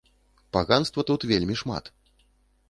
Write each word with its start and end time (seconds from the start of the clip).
Паганства 0.55 1.05
тут 1.11 1.27
вельмі 1.33 1.59
шмат. 1.63 1.93